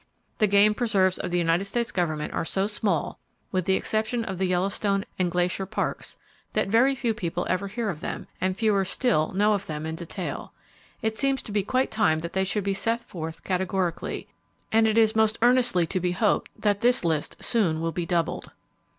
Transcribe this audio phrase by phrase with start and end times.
[0.39, 3.19] The game preserves of the United States government are so small
[3.51, 6.17] (with the exception of the Yellowstone and Glacier Parks),
[6.53, 9.93] that very few people ever hear of them, and fewer still know of them in
[9.93, 10.53] detail.
[11.03, 14.27] It seems to be quite time that they should be set forth categorically;
[14.71, 18.49] and it is most earnestly to be hoped that this list soon will be doubled.